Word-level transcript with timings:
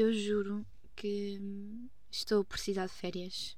eu 0.00 0.12
juro 0.12 0.64
que 0.94 1.40
estou 2.08 2.42
a 2.42 2.44
precisar 2.44 2.86
de 2.86 2.92
férias 2.92 3.56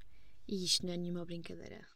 e 0.48 0.64
isto 0.64 0.86
não 0.86 0.94
é 0.94 0.96
nenhuma 0.96 1.22
brincadeira. 1.22 1.86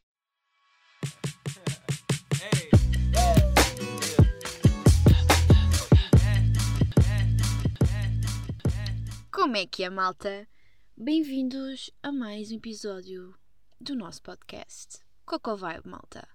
Como 9.33 9.57
é 9.57 9.65
que 9.67 9.83
é, 9.83 9.89
malta? 9.89 10.47
Bem-vindos 10.95 11.91
a 12.03 12.13
mais 12.13 12.53
um 12.53 12.57
episódio 12.57 13.35
do 13.81 13.95
nosso 13.95 14.21
podcast. 14.21 14.99
Coco 15.25 15.57
Vibe, 15.57 15.89
malta. 15.89 16.29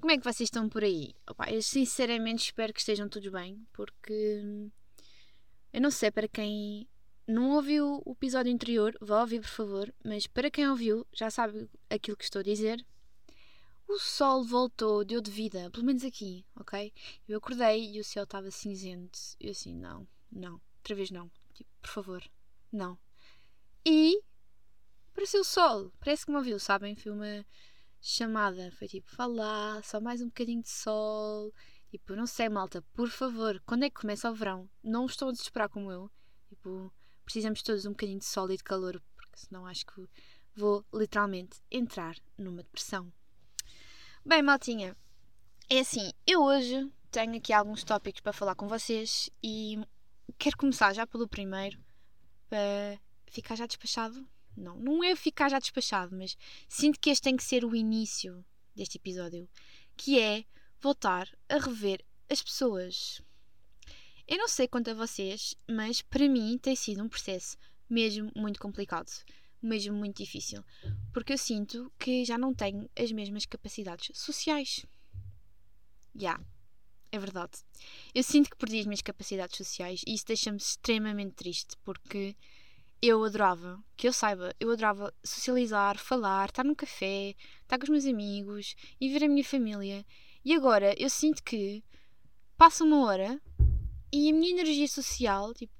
Como 0.00 0.10
é 0.10 0.18
que 0.18 0.24
vocês 0.24 0.48
estão 0.48 0.68
por 0.68 0.82
aí? 0.82 1.14
Eu 1.46 1.62
sinceramente 1.62 2.46
espero 2.46 2.72
que 2.72 2.80
estejam 2.80 3.08
todos 3.08 3.30
bem, 3.30 3.64
porque 3.72 4.42
eu 5.72 5.80
não 5.80 5.92
sei 5.92 6.10
para 6.10 6.26
quem 6.26 6.88
não 7.28 7.50
ouviu 7.50 8.02
o 8.06 8.12
episódio 8.12 8.52
anterior, 8.52 8.96
vá 9.02 9.20
ouvir 9.20 9.42
por 9.42 9.50
favor, 9.50 9.94
mas 10.02 10.26
para 10.26 10.50
quem 10.50 10.66
ouviu 10.66 11.06
já 11.12 11.30
sabe 11.30 11.68
aquilo 11.90 12.16
que 12.16 12.24
estou 12.24 12.40
a 12.40 12.42
dizer. 12.42 12.84
O 13.86 13.98
sol 13.98 14.42
voltou, 14.42 15.04
deu 15.04 15.20
de 15.20 15.30
vida, 15.30 15.70
pelo 15.70 15.84
menos 15.84 16.04
aqui, 16.04 16.44
ok? 16.56 16.90
Eu 17.28 17.36
acordei 17.36 17.92
e 17.92 18.00
o 18.00 18.04
céu 18.04 18.24
estava 18.24 18.50
cinzento. 18.50 19.18
Eu 19.38 19.50
assim, 19.50 19.74
não, 19.74 20.08
não, 20.32 20.58
outra 20.78 20.94
vez 20.94 21.10
não. 21.10 21.30
Tipo, 21.52 21.70
por 21.82 21.90
favor, 21.90 22.24
não. 22.72 22.98
E 23.84 24.22
apareceu 25.12 25.42
o 25.42 25.44
sol, 25.44 25.92
parece 26.00 26.24
que 26.24 26.30
me 26.30 26.38
ouviu, 26.38 26.58
sabem? 26.58 26.96
Foi 26.96 27.12
uma 27.12 27.44
chamada, 28.00 28.70
foi 28.72 28.88
tipo, 28.88 29.10
falar, 29.10 29.84
só 29.84 30.00
mais 30.00 30.22
um 30.22 30.28
bocadinho 30.28 30.62
de 30.62 30.70
sol. 30.70 31.52
Tipo, 31.90 32.14
não 32.14 32.26
sei, 32.26 32.48
malta, 32.48 32.82
por 32.94 33.10
favor, 33.10 33.62
quando 33.66 33.84
é 33.84 33.90
que 33.90 34.00
começa 34.00 34.30
o 34.30 34.34
verão? 34.34 34.68
Não 34.82 35.04
estão 35.04 35.28
a 35.28 35.32
desesperar 35.32 35.68
como 35.68 35.92
eu. 35.92 36.10
Tipo, 36.48 36.92
precisamos 37.28 37.62
todos 37.62 37.84
um 37.84 37.90
bocadinho 37.90 38.18
de 38.18 38.24
sol 38.24 38.50
e 38.50 38.56
de 38.56 38.64
calor, 38.64 39.02
porque 39.14 39.36
senão 39.36 39.66
acho 39.66 39.84
que 39.84 40.08
vou 40.56 40.82
literalmente 40.94 41.60
entrar 41.70 42.16
numa 42.38 42.62
depressão. 42.62 43.12
Bem, 44.24 44.40
maltinha, 44.40 44.96
é 45.68 45.80
assim, 45.80 46.10
eu 46.26 46.42
hoje 46.42 46.90
tenho 47.10 47.36
aqui 47.36 47.52
alguns 47.52 47.84
tópicos 47.84 48.22
para 48.22 48.32
falar 48.32 48.54
com 48.54 48.66
vocês 48.66 49.28
e 49.42 49.78
quero 50.38 50.56
começar 50.56 50.94
já 50.94 51.06
pelo 51.06 51.28
primeiro 51.28 51.78
para 52.48 52.98
ficar 53.26 53.56
já 53.56 53.66
despachado. 53.66 54.26
Não, 54.56 54.78
não 54.78 55.04
é 55.04 55.14
ficar 55.14 55.50
já 55.50 55.58
despachado, 55.58 56.16
mas 56.16 56.34
sinto 56.66 56.98
que 56.98 57.10
este 57.10 57.24
tem 57.24 57.36
que 57.36 57.44
ser 57.44 57.62
o 57.62 57.76
início 57.76 58.42
deste 58.74 58.96
episódio, 58.96 59.46
que 59.98 60.18
é 60.18 60.46
voltar 60.80 61.28
a 61.46 61.58
rever 61.58 62.02
as 62.30 62.42
pessoas. 62.42 63.20
Eu 64.28 64.36
não 64.36 64.46
sei 64.46 64.68
quanto 64.68 64.90
a 64.90 64.94
vocês, 64.94 65.54
mas 65.66 66.02
para 66.02 66.28
mim 66.28 66.58
tem 66.58 66.76
sido 66.76 67.02
um 67.02 67.08
processo 67.08 67.56
mesmo 67.88 68.30
muito 68.36 68.60
complicado, 68.60 69.10
mesmo 69.62 69.96
muito 69.96 70.22
difícil, 70.22 70.62
porque 71.14 71.32
eu 71.32 71.38
sinto 71.38 71.90
que 71.98 72.26
já 72.26 72.36
não 72.36 72.52
tenho 72.52 72.90
as 72.94 73.10
mesmas 73.10 73.46
capacidades 73.46 74.10
sociais. 74.12 74.84
Já, 76.14 76.32
yeah, 76.32 76.44
é 77.10 77.18
verdade. 77.18 77.52
Eu 78.14 78.22
sinto 78.22 78.50
que 78.50 78.56
perdi 78.58 78.80
as 78.80 78.84
minhas 78.84 79.00
capacidades 79.00 79.56
sociais 79.56 80.02
e 80.06 80.12
isso 80.12 80.26
deixa-me 80.26 80.58
extremamente 80.58 81.32
triste, 81.32 81.74
porque 81.82 82.36
eu 83.00 83.24
adorava, 83.24 83.82
que 83.96 84.06
eu 84.06 84.12
saiba, 84.12 84.54
eu 84.60 84.70
adorava 84.70 85.10
socializar, 85.24 85.96
falar, 85.96 86.50
estar 86.50 86.64
num 86.64 86.74
café, 86.74 87.34
estar 87.62 87.78
com 87.78 87.84
os 87.84 87.88
meus 87.88 88.04
amigos 88.04 88.76
e 89.00 89.08
ver 89.08 89.24
a 89.24 89.28
minha 89.28 89.44
família. 89.44 90.04
E 90.44 90.52
agora 90.52 90.94
eu 90.98 91.08
sinto 91.08 91.42
que 91.42 91.82
passa 92.58 92.84
uma 92.84 93.06
hora 93.06 93.40
e 94.12 94.30
a 94.30 94.32
minha 94.32 94.52
energia 94.52 94.88
social, 94.88 95.52
tipo, 95.54 95.72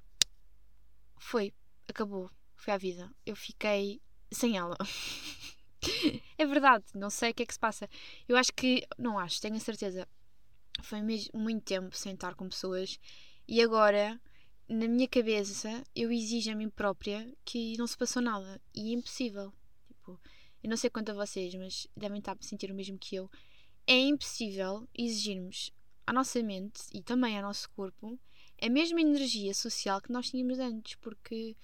foi, 1.16 1.52
acabou, 1.88 2.30
foi 2.56 2.74
à 2.74 2.76
vida. 2.76 3.10
Eu 3.24 3.34
fiquei 3.34 4.00
sem 4.30 4.56
ela. 4.56 4.76
é 6.36 6.46
verdade, 6.46 6.84
não 6.94 7.10
sei 7.10 7.30
o 7.30 7.34
que 7.34 7.42
é 7.42 7.46
que 7.46 7.54
se 7.54 7.58
passa. 7.58 7.88
Eu 8.28 8.36
acho 8.36 8.52
que, 8.52 8.86
não 8.98 9.18
acho, 9.18 9.40
tenho 9.40 9.56
a 9.56 9.60
certeza. 9.60 10.06
Foi 10.82 11.00
mesmo 11.00 11.38
muito 11.38 11.64
tempo 11.64 11.96
sem 11.96 12.14
estar 12.14 12.34
com 12.34 12.48
pessoas 12.48 13.00
e 13.48 13.62
agora, 13.62 14.20
na 14.68 14.86
minha 14.86 15.08
cabeça, 15.08 15.82
eu 15.96 16.12
exijo 16.12 16.52
a 16.52 16.54
mim 16.54 16.68
própria 16.68 17.34
que 17.44 17.76
não 17.78 17.86
se 17.86 17.96
passou 17.96 18.20
nada 18.20 18.60
e 18.74 18.90
é 18.90 18.94
impossível. 18.94 19.52
Tipo, 19.86 20.20
eu 20.62 20.68
não 20.68 20.76
sei 20.76 20.90
quanto 20.90 21.10
a 21.10 21.14
vocês, 21.14 21.54
mas 21.54 21.88
devem 21.96 22.18
estar 22.18 22.36
a 22.38 22.42
sentir 22.42 22.70
o 22.70 22.74
mesmo 22.74 22.98
que 22.98 23.16
eu. 23.16 23.30
É 23.86 23.98
impossível 23.98 24.86
exigirmos 24.94 25.72
à 26.08 26.12
nossa 26.12 26.42
mente 26.42 26.80
e 26.92 27.02
também 27.02 27.36
ao 27.36 27.42
nosso 27.42 27.68
corpo 27.70 28.18
a 28.60 28.68
mesma 28.68 29.00
energia 29.00 29.52
social 29.52 30.00
que 30.00 30.10
nós 30.10 30.30
tínhamos 30.30 30.58
antes, 30.58 30.94
porque 30.96 31.54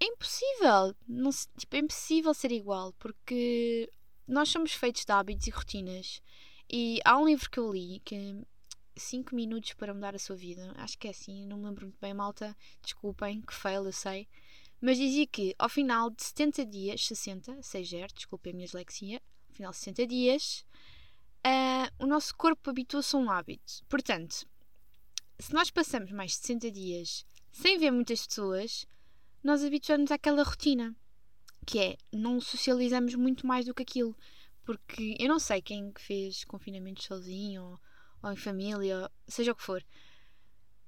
é 0.00 0.06
impossível, 0.06 0.96
não, 1.06 1.30
tipo, 1.58 1.76
é 1.76 1.78
impossível 1.80 2.32
ser 2.32 2.52
igual, 2.52 2.94
porque 2.94 3.92
nós 4.26 4.48
somos 4.48 4.72
feitos 4.72 5.04
de 5.04 5.12
hábitos 5.12 5.46
e 5.46 5.50
rotinas. 5.50 6.22
E 6.68 7.00
há 7.04 7.18
um 7.18 7.26
livro 7.26 7.48
que 7.50 7.60
eu 7.60 7.72
li 7.72 8.00
que 8.04 8.14
é 8.14 8.34
5 8.96 9.34
minutos 9.34 9.74
para 9.74 9.94
mudar 9.94 10.14
a 10.14 10.18
sua 10.18 10.34
vida. 10.34 10.72
Acho 10.76 10.98
que 10.98 11.06
é 11.06 11.10
assim, 11.10 11.46
não 11.46 11.58
me 11.58 11.66
lembro 11.66 11.86
muito 11.86 12.00
bem, 12.00 12.14
malta. 12.14 12.56
Desculpem, 12.82 13.40
que 13.42 13.54
fail, 13.54 13.84
eu 13.84 13.92
sei. 13.92 14.26
Mas 14.80 14.98
dizia 14.98 15.26
que 15.26 15.54
ao 15.58 15.68
final 15.68 16.10
de 16.10 16.24
70 16.24 16.66
dias, 16.66 17.06
60, 17.06 17.62
6 17.62 17.88
0, 17.88 18.14
desculpem 18.14 18.52
a 18.52 18.56
minha 18.56 18.66
dislexia, 18.66 19.22
ao 19.48 19.54
final 19.54 19.70
de 19.70 19.76
60 19.76 20.06
dias, 20.06 20.65
uh, 21.46 22.04
o 22.04 22.06
nosso 22.06 22.34
corpo 22.36 22.70
habitua-se 22.70 23.14
a 23.14 23.18
um 23.18 23.30
hábito. 23.30 23.84
Portanto, 23.88 24.46
se 25.38 25.52
nós 25.52 25.70
passamos 25.70 26.10
mais 26.10 26.32
de 26.32 26.38
60 26.38 26.70
dias 26.70 27.24
sem 27.52 27.78
ver 27.78 27.90
muitas 27.90 28.26
pessoas, 28.26 28.86
nós 29.42 29.64
habituamos 29.64 30.10
àquela 30.10 30.42
rotina, 30.42 30.94
que 31.64 31.78
é 31.78 31.96
não 32.12 32.40
socializamos 32.40 33.14
muito 33.14 33.46
mais 33.46 33.66
do 33.66 33.74
que 33.74 33.82
aquilo. 33.82 34.16
Porque 34.64 35.16
eu 35.20 35.28
não 35.28 35.38
sei 35.38 35.62
quem 35.62 35.92
fez 35.96 36.44
confinamento 36.44 37.02
sozinho 37.02 37.62
ou, 37.62 37.80
ou 38.22 38.32
em 38.32 38.36
família, 38.36 39.10
seja 39.28 39.52
o 39.52 39.54
que 39.54 39.62
for. 39.62 39.84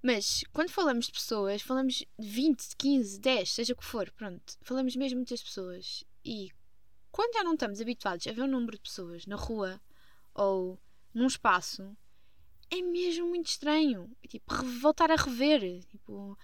Mas 0.02 0.44
quando 0.52 0.70
falamos 0.70 1.06
de 1.06 1.12
pessoas, 1.12 1.62
falamos 1.62 1.94
de 1.94 2.08
20, 2.18 2.76
15, 2.76 3.20
10, 3.20 3.50
seja 3.50 3.72
o 3.72 3.76
que 3.76 3.84
for, 3.84 4.10
pronto. 4.12 4.54
Falamos 4.62 4.96
mesmo 4.96 5.18
muitas 5.18 5.42
pessoas. 5.42 6.04
E 6.24 6.50
quando 7.10 7.34
já 7.34 7.44
não 7.44 7.54
estamos 7.54 7.80
habituados 7.80 8.26
a 8.26 8.32
ver 8.32 8.42
um 8.42 8.48
número 8.48 8.76
de 8.76 8.82
pessoas 8.82 9.26
na 9.26 9.36
rua 9.36 9.80
ou 10.38 10.78
num 11.12 11.26
espaço, 11.26 11.96
é 12.70 12.80
mesmo 12.80 13.28
muito 13.28 13.48
estranho. 13.48 14.10
Tipo, 14.28 14.54
voltar 14.80 15.10
a 15.10 15.16
rever. 15.16 15.84
Tipo, 15.84 16.38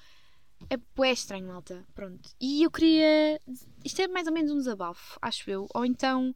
é 0.68 0.76
bué 0.96 1.12
estranho, 1.12 1.46
malta. 1.46 1.86
Pronto. 1.94 2.30
E 2.40 2.62
eu 2.64 2.70
queria. 2.70 3.40
Isto 3.84 4.02
é 4.02 4.08
mais 4.08 4.26
ou 4.26 4.32
menos 4.32 4.50
um 4.50 4.58
desabafo, 4.58 5.18
acho 5.22 5.48
eu. 5.48 5.68
Ou 5.74 5.84
então 5.84 6.34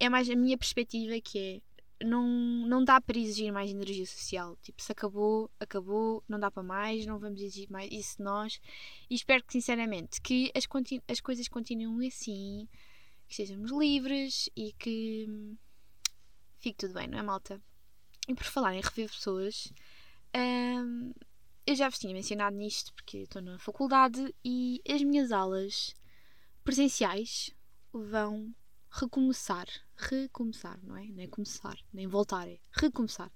é 0.00 0.08
mais 0.08 0.28
a 0.28 0.34
minha 0.34 0.58
perspectiva 0.58 1.20
que 1.20 1.38
é. 1.38 1.68
Não, 2.00 2.22
não 2.68 2.84
dá 2.84 3.00
para 3.00 3.18
exigir 3.18 3.52
mais 3.52 3.72
energia 3.72 4.06
social. 4.06 4.56
Tipo, 4.62 4.80
se 4.80 4.92
acabou, 4.92 5.50
acabou, 5.58 6.22
não 6.28 6.38
dá 6.38 6.48
para 6.48 6.62
mais, 6.62 7.04
não 7.04 7.18
vamos 7.18 7.40
exigir 7.40 7.68
mais 7.72 7.90
isso 7.90 8.22
nós. 8.22 8.60
E 9.10 9.16
espero 9.16 9.42
que, 9.42 9.52
sinceramente, 9.52 10.20
que 10.20 10.52
as, 10.54 10.64
as 11.08 11.20
coisas 11.20 11.48
continuem 11.48 12.06
assim, 12.06 12.68
que 13.26 13.34
sejamos 13.34 13.72
livres 13.72 14.48
e 14.54 14.72
que 14.78 15.26
fique 16.58 16.78
tudo 16.78 16.94
bem, 16.94 17.08
não 17.08 17.18
é, 17.18 17.22
malta? 17.22 17.60
E 18.26 18.34
por 18.34 18.44
falar 18.44 18.74
em 18.74 18.80
rever 18.80 19.08
pessoas, 19.08 19.72
hum, 20.36 21.12
eu 21.66 21.74
já 21.74 21.88
vos 21.88 21.98
tinha 21.98 22.12
mencionado 22.12 22.56
nisto 22.56 22.92
porque 22.94 23.18
estou 23.18 23.42
na 23.42 23.58
faculdade 23.58 24.34
e 24.44 24.82
as 24.88 25.02
minhas 25.02 25.32
aulas 25.32 25.94
presenciais 26.64 27.50
vão 27.92 28.54
recomeçar. 28.90 29.66
Recomeçar, 29.96 30.78
não 30.82 30.96
é? 30.96 31.04
Nem 31.06 31.28
começar, 31.28 31.76
nem 31.92 32.06
voltar, 32.06 32.48
é 32.48 32.58
recomeçar. 32.72 33.30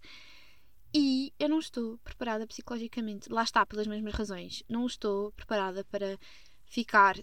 E 0.94 1.33
eu 1.39 1.49
não 1.49 1.59
estou 1.59 1.99
preparada 1.99 2.47
psicologicamente. 2.47 3.31
Lá 3.31 3.43
está, 3.43 3.65
pelas 3.65 3.87
mesmas 3.87 4.12
razões. 4.12 4.62
Não 4.69 4.87
estou 4.87 5.33
preparada 5.33 5.84
para 5.84 6.19
ficar 6.66 7.16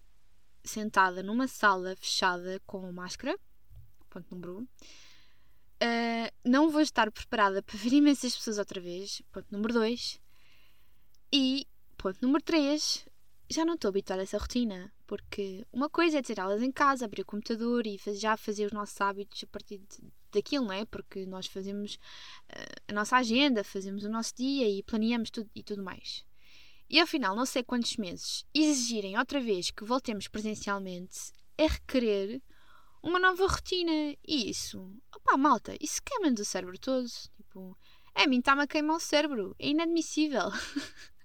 sentada 0.64 1.22
numa 1.22 1.48
sala 1.48 1.96
fechada 1.96 2.60
com 2.66 2.92
máscara. 2.92 3.38
Ponto 4.10 4.34
número 4.34 4.58
1. 4.58 4.60
Um. 4.60 4.68
Uh, 5.82 6.30
não 6.44 6.70
vou 6.70 6.82
estar 6.82 7.10
preparada 7.12 7.62
para 7.64 7.78
ver 7.78 7.94
imensas 7.94 8.36
pessoas 8.36 8.58
outra 8.58 8.82
vez. 8.82 9.22
Ponto 9.32 9.48
número 9.52 9.74
2. 9.74 10.20
E 11.32 11.68
ponto 11.98 12.18
número 12.22 12.44
3. 12.44 13.08
Já 13.50 13.66
não 13.66 13.76
estou 13.76 13.90
habituada 13.90 14.22
a 14.22 14.24
essa 14.24 14.38
rotina. 14.38 14.92
Porque 15.10 15.66
uma 15.74 15.90
coisa 15.90 16.20
é 16.20 16.22
ter 16.22 16.40
aulas 16.40 16.62
em 16.62 16.72
casa, 16.72 17.04
abrir 17.04 17.24
o 17.24 17.26
computador 17.26 17.88
e 17.88 18.00
já 18.14 18.38
fazer 18.38 18.66
os 18.66 18.72
nossos 18.72 19.02
hábitos 19.02 19.44
a 19.44 19.48
partir 19.48 19.80
de, 19.80 20.14
daquilo, 20.32 20.66
não 20.66 20.74
é? 20.74 20.86
Porque 20.86 21.26
nós 21.26 21.48
fazemos 21.48 21.96
uh, 21.96 22.82
a 22.88 22.94
nossa 22.94 23.18
agenda, 23.18 23.64
fazemos 23.64 24.04
o 24.04 24.10
nosso 24.10 24.36
dia 24.36 24.70
e 24.70 24.84
planeamos 24.84 25.32
tudo 25.32 25.50
e 25.56 25.64
tudo 25.64 25.84
mais. 25.84 26.24
E 26.88 27.00
afinal, 27.00 27.36
não 27.36 27.46
sei 27.46 27.64
quantos 27.64 27.98
meses, 27.98 28.46
exigirem 28.54 29.18
outra 29.18 29.40
vez 29.40 29.72
que 29.72 29.84
voltemos 29.84 30.28
presencialmente 30.28 31.32
é 31.58 31.66
requerer 31.66 32.42
uma 33.02 33.20
nova 33.20 33.48
rotina. 33.48 33.92
E 34.28 34.50
isso, 34.50 34.92
opá, 35.16 35.38
malta, 35.38 35.76
isso 35.80 36.02
queima-nos 36.04 36.40
o 36.40 36.46
cérebro 36.46 36.78
todo. 36.80 37.08
Tipo, 37.36 37.78
é, 38.16 38.24
a 38.24 38.28
mim 38.28 38.40
está-me 38.40 38.64
a 38.64 38.68
queimar 38.68 38.98
o 38.98 39.00
cérebro. 39.00 39.56
É 39.60 39.70
inadmissível. 39.70 40.50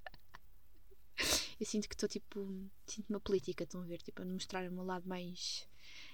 Eu 1.58 1.66
sinto 1.66 1.88
que 1.88 1.94
estou 1.94 2.08
tipo. 2.08 2.40
Sinto 2.86 3.10
uma 3.10 3.20
política, 3.20 3.64
estão 3.64 3.82
a 3.82 3.84
ver? 3.84 3.98
Tipo, 4.02 4.22
a 4.22 4.24
mostrar 4.24 4.68
o 4.68 4.72
meu 4.72 4.84
lado 4.84 5.08
mais. 5.08 5.68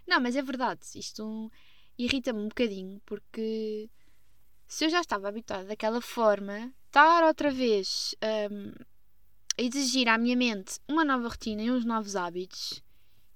Não, 0.06 0.20
mas 0.20 0.36
é 0.36 0.42
verdade. 0.42 0.80
Isto 0.94 1.50
irrita-me 1.98 2.40
um 2.40 2.48
bocadinho 2.48 3.00
porque 3.04 3.90
se 4.66 4.84
eu 4.84 4.90
já 4.90 5.00
estava 5.00 5.28
habituada 5.28 5.64
daquela 5.64 6.00
forma, 6.00 6.72
estar 6.86 7.24
outra 7.24 7.50
vez 7.50 8.14
um, 8.50 8.72
a 9.58 9.62
exigir 9.62 10.08
à 10.08 10.16
minha 10.16 10.36
mente 10.36 10.78
uma 10.88 11.04
nova 11.04 11.28
rotina 11.28 11.62
e 11.62 11.70
uns 11.70 11.84
novos 11.84 12.14
hábitos, 12.14 12.82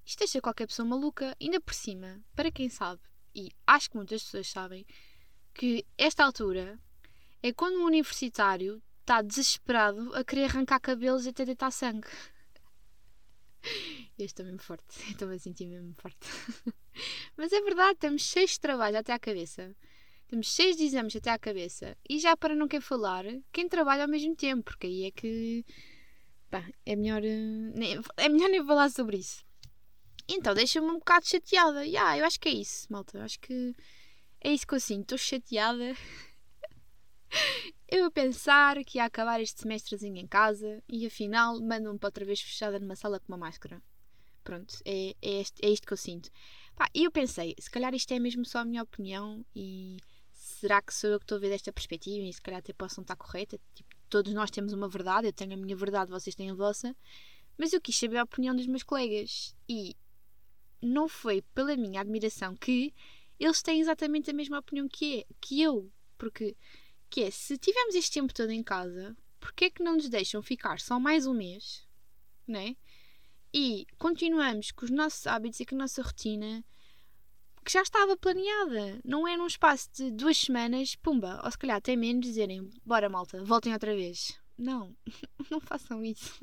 isto 0.04 0.18
deixa 0.18 0.40
qualquer 0.40 0.66
pessoa 0.66 0.86
maluca, 0.86 1.36
ainda 1.40 1.60
por 1.60 1.74
cima, 1.74 2.22
para 2.34 2.50
quem 2.50 2.68
sabe, 2.68 3.00
e 3.34 3.50
acho 3.66 3.90
que 3.90 3.96
muitas 3.96 4.22
pessoas 4.22 4.48
sabem, 4.48 4.86
que 5.52 5.86
esta 5.96 6.24
altura 6.24 6.78
é 7.42 7.52
quando 7.52 7.78
um 7.78 7.86
universitário 7.86 8.82
está 9.00 9.20
desesperado 9.20 10.14
a 10.14 10.24
querer 10.24 10.44
arrancar 10.44 10.80
cabelos 10.80 11.26
e 11.26 11.28
até 11.28 11.44
deitar 11.44 11.70
sangue. 11.70 12.08
Este 14.18 14.42
é 14.42 14.44
mesmo 14.44 14.60
forte. 14.60 14.84
Estou-me 15.10 15.34
a 15.34 15.38
sentir 15.38 15.66
mesmo 15.66 15.94
forte. 15.94 16.28
Mas 17.36 17.52
é 17.52 17.60
verdade, 17.60 17.94
estamos 17.94 18.22
cheios 18.22 18.52
de 18.52 18.60
trabalho 18.60 18.98
até 18.98 19.12
à 19.12 19.18
cabeça. 19.18 19.74
Temos 20.28 20.54
cheios 20.54 20.76
de 20.76 20.84
exames 20.84 21.16
até 21.16 21.30
à 21.30 21.38
cabeça. 21.38 21.96
E 22.08 22.18
já 22.18 22.36
para 22.36 22.54
não 22.54 22.68
querer 22.68 22.82
falar, 22.82 23.24
quem 23.52 23.68
trabalha 23.68 24.02
ao 24.04 24.08
mesmo 24.08 24.34
tempo, 24.36 24.64
porque 24.64 24.86
aí 24.86 25.04
é 25.04 25.10
que. 25.10 25.64
Pá, 26.50 26.64
é 26.86 26.96
melhor. 26.96 27.22
Eh, 27.24 28.00
é 28.16 28.28
melhor 28.28 28.48
nem 28.48 28.64
falar 28.64 28.90
sobre 28.90 29.18
isso. 29.18 29.44
Então 30.28 30.54
deixa-me 30.54 30.86
um 30.88 30.98
bocado 30.98 31.26
chateada. 31.26 31.84
Yeah, 31.84 32.18
eu 32.18 32.24
acho 32.24 32.40
que 32.40 32.48
é 32.48 32.52
isso, 32.52 32.86
malta. 32.90 33.18
Eu 33.18 33.22
acho 33.22 33.38
que 33.40 33.74
é 34.40 34.52
isso 34.52 34.66
que 34.66 34.74
eu 34.74 34.80
sinto. 34.80 35.14
Estou 35.14 35.18
chateada. 35.18 35.94
eu 37.88 38.06
a 38.06 38.10
pensar 38.10 38.82
que 38.84 38.98
ia 38.98 39.04
acabar 39.04 39.40
este 39.40 39.62
semestrezinho 39.62 40.16
em 40.16 40.26
casa 40.26 40.82
e 40.88 41.06
afinal 41.06 41.60
mandam-me 41.60 41.98
para 41.98 42.08
outra 42.08 42.24
vez 42.24 42.40
fechada 42.40 42.78
numa 42.78 42.96
sala 42.96 43.20
com 43.20 43.32
uma 43.32 43.38
máscara. 43.38 43.82
Pronto, 44.42 44.74
é, 44.84 45.14
é, 45.22 45.40
este, 45.40 45.64
é 45.64 45.70
isto 45.70 45.86
que 45.86 45.92
eu 45.92 45.96
sinto. 45.96 46.30
E 46.94 47.04
eu 47.04 47.10
pensei, 47.10 47.54
se 47.58 47.70
calhar 47.70 47.94
isto 47.94 48.12
é 48.12 48.18
mesmo 48.18 48.44
só 48.44 48.58
a 48.58 48.64
minha 48.64 48.82
opinião 48.82 49.44
e 49.54 49.96
será 50.32 50.82
que 50.82 50.92
sou 50.92 51.10
eu 51.10 51.18
que 51.18 51.24
estou 51.24 51.38
a 51.38 51.40
ver 51.40 51.50
desta 51.50 51.72
perspectiva 51.72 52.26
e 52.26 52.32
se 52.32 52.42
calhar 52.42 52.58
até 52.58 52.72
possam 52.72 53.02
estar 53.02 53.16
correta? 53.16 53.58
Tipo, 53.74 53.94
todos 54.10 54.34
nós 54.34 54.50
temos 54.50 54.72
uma 54.72 54.88
verdade, 54.88 55.28
eu 55.28 55.32
tenho 55.32 55.54
a 55.54 55.56
minha 55.56 55.76
verdade, 55.76 56.10
vocês 56.10 56.34
têm 56.34 56.50
a 56.50 56.54
vossa. 56.54 56.94
Mas 57.56 57.72
eu 57.72 57.80
quis 57.80 57.96
saber 57.96 58.18
a 58.18 58.24
opinião 58.24 58.54
dos 58.54 58.66
meus 58.66 58.82
colegas 58.82 59.56
e 59.68 59.96
não 60.84 61.08
foi 61.08 61.42
pela 61.54 61.76
minha 61.76 62.00
admiração 62.00 62.54
que 62.54 62.94
eles 63.38 63.62
têm 63.62 63.80
exatamente 63.80 64.30
a 64.30 64.34
mesma 64.34 64.58
opinião 64.58 64.88
que, 64.88 65.20
é, 65.20 65.26
que 65.40 65.60
eu. 65.60 65.90
Porque, 66.16 66.56
que 67.10 67.22
é, 67.22 67.30
se 67.30 67.58
tivemos 67.58 67.94
este 67.94 68.12
tempo 68.12 68.32
todo 68.32 68.50
em 68.50 68.62
casa, 68.62 69.16
porquê 69.40 69.66
é 69.66 69.70
que 69.70 69.82
não 69.82 69.94
nos 69.94 70.08
deixam 70.08 70.42
ficar 70.42 70.80
só 70.80 70.98
mais 71.00 71.26
um 71.26 71.34
mês, 71.34 71.86
né? 72.46 72.76
E 73.52 73.86
continuamos 73.98 74.70
com 74.72 74.84
os 74.84 74.90
nossos 74.90 75.26
hábitos 75.26 75.60
e 75.60 75.66
com 75.66 75.74
a 75.74 75.78
nossa 75.78 76.02
rotina 76.02 76.64
que 77.64 77.72
já 77.72 77.82
estava 77.82 78.16
planeada. 78.16 79.00
Não 79.04 79.26
é 79.26 79.36
num 79.36 79.46
espaço 79.46 79.88
de 79.92 80.10
duas 80.10 80.36
semanas, 80.36 80.94
pumba, 80.96 81.40
ou 81.42 81.50
se 81.50 81.58
calhar 81.58 81.76
até 81.76 81.96
menos, 81.96 82.26
dizerem 82.26 82.68
bora 82.84 83.08
malta, 83.08 83.42
voltem 83.44 83.72
outra 83.72 83.94
vez. 83.94 84.38
Não, 84.56 84.94
não 85.50 85.60
façam 85.60 86.04
isso. 86.04 86.38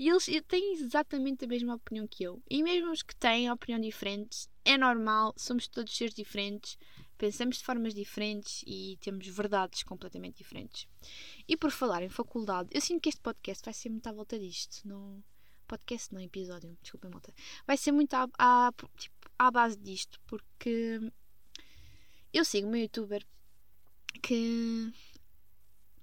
E 0.00 0.08
eles 0.08 0.24
têm 0.48 0.72
exatamente 0.72 1.44
a 1.44 1.46
mesma 1.46 1.74
opinião 1.74 2.06
que 2.06 2.24
eu. 2.24 2.42
E 2.48 2.62
mesmo 2.62 2.90
os 2.90 3.02
que 3.02 3.14
têm 3.14 3.50
opinião 3.50 3.78
diferente, 3.78 4.48
é 4.64 4.78
normal, 4.78 5.34
somos 5.36 5.68
todos 5.68 5.94
seres 5.94 6.14
diferentes, 6.14 6.78
pensamos 7.18 7.58
de 7.58 7.64
formas 7.64 7.92
diferentes 7.92 8.64
e 8.66 8.96
temos 9.02 9.26
verdades 9.26 9.82
completamente 9.82 10.38
diferentes. 10.38 10.88
E 11.46 11.54
por 11.54 11.70
falar 11.70 12.02
em 12.02 12.08
faculdade, 12.08 12.70
eu 12.72 12.80
sinto 12.80 13.02
que 13.02 13.10
este 13.10 13.20
podcast 13.20 13.62
vai 13.62 13.74
ser 13.74 13.90
muito 13.90 14.06
à 14.06 14.12
volta 14.12 14.38
disto. 14.38 14.88
No 14.88 15.22
podcast, 15.68 16.14
não 16.14 16.20
episódio, 16.22 16.74
desculpem, 16.80 17.10
malta. 17.10 17.34
Vai 17.66 17.76
ser 17.76 17.92
muito 17.92 18.14
à, 18.14 18.26
à, 18.38 18.72
tipo, 18.96 19.30
à 19.38 19.50
base 19.50 19.76
disto, 19.76 20.18
porque 20.26 20.98
eu 22.32 22.42
sigo 22.42 22.68
uma 22.68 22.78
youtuber 22.78 23.22
que 24.22 24.90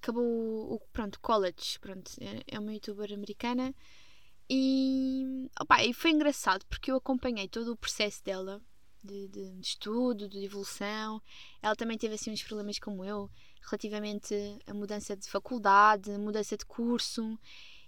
acabou 0.02 0.74
o 0.74 0.80
pronto, 0.92 1.20
college, 1.20 1.80
pronto, 1.80 2.12
é, 2.22 2.44
é 2.48 2.60
uma 2.60 2.74
youtuber 2.74 3.14
americana 3.14 3.74
e, 4.50 5.50
opa, 5.60 5.84
e 5.84 5.94
foi 5.94 6.12
engraçado 6.12 6.66
porque 6.68 6.90
eu 6.92 6.96
acompanhei 6.96 7.48
todo 7.48 7.74
o 7.74 7.78
processo 7.78 8.24
dela 8.24 8.62
de, 9.04 9.28
de, 9.28 9.52
de, 9.52 9.68
estudo, 9.68 10.30
de 10.30 10.44
evolução. 10.44 11.22
Ela 11.62 11.76
também 11.76 11.98
teve 11.98 12.16
assim 12.16 12.32
uns 12.32 12.44
problemas 12.44 12.80
como 12.80 13.04
eu, 13.04 13.30
relativamente 13.62 14.34
à 14.66 14.74
mudança 14.74 15.16
de 15.18 15.28
faculdade, 15.30 16.18
mudança 16.18 16.56
de 16.56 16.66
curso. 16.66 17.38